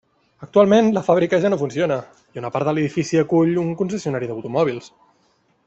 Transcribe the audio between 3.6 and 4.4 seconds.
un concessionari